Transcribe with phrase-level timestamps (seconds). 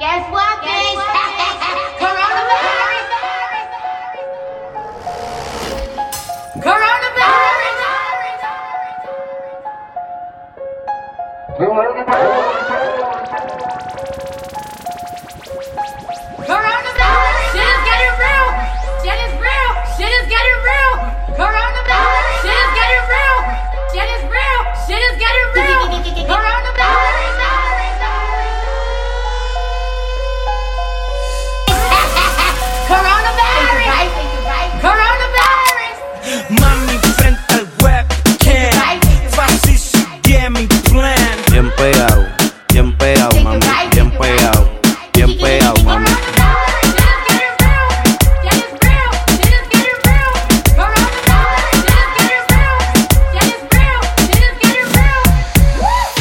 [0.00, 0.96] Guess what, bitch?
[6.64, 7.60] Coronavirus.
[11.58, 12.99] Coronavirus.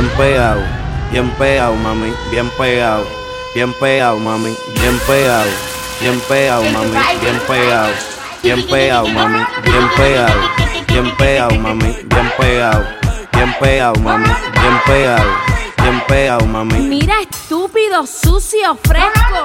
[0.00, 0.62] Bien pegado,
[1.12, 3.06] bien pegado, mami, bien pegado,
[3.54, 5.50] bien pegado, mami, bien pegado,
[6.00, 7.92] bien pegado, mami, bien pegado,
[8.42, 10.40] bien pegado, mami, bien pegado,
[10.88, 12.86] bien pegado, mami, bien pegado,
[13.34, 15.30] bien pegado, mami, bien pegado,
[15.82, 16.78] bien pegado, mami.
[16.78, 19.44] Mira, estúpido, sucio, fresco.